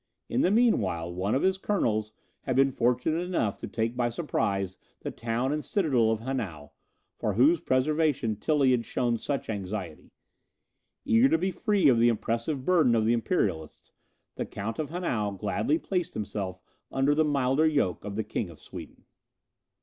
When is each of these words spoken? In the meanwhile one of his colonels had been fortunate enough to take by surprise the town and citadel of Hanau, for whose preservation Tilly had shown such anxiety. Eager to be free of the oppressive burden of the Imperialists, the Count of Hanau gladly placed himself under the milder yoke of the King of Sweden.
In 0.29 0.41
the 0.41 0.49
meanwhile 0.49 1.13
one 1.13 1.35
of 1.35 1.43
his 1.43 1.59
colonels 1.59 2.11
had 2.41 2.55
been 2.55 2.71
fortunate 2.71 3.21
enough 3.21 3.59
to 3.59 3.67
take 3.67 3.95
by 3.95 4.09
surprise 4.09 4.79
the 5.01 5.11
town 5.11 5.53
and 5.53 5.63
citadel 5.63 6.09
of 6.09 6.21
Hanau, 6.21 6.69
for 7.19 7.35
whose 7.35 7.61
preservation 7.61 8.35
Tilly 8.35 8.71
had 8.71 8.83
shown 8.83 9.19
such 9.19 9.47
anxiety. 9.47 10.09
Eager 11.05 11.29
to 11.29 11.37
be 11.37 11.51
free 11.51 11.87
of 11.87 11.99
the 11.99 12.09
oppressive 12.09 12.65
burden 12.65 12.95
of 12.95 13.05
the 13.05 13.13
Imperialists, 13.13 13.91
the 14.37 14.45
Count 14.47 14.79
of 14.79 14.89
Hanau 14.89 15.37
gladly 15.37 15.77
placed 15.77 16.15
himself 16.15 16.63
under 16.91 17.13
the 17.13 17.23
milder 17.23 17.67
yoke 17.67 18.03
of 18.03 18.15
the 18.15 18.23
King 18.23 18.49
of 18.49 18.59
Sweden. 18.59 19.05